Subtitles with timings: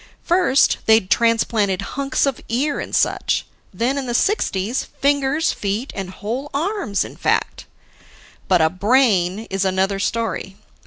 [0.23, 6.09] First, they'd transplanted hunks of ear and such; then, in the '60s, fingers, feet, and
[6.09, 7.65] whole arms in fact.
[8.47, 10.55] But a brain is another story.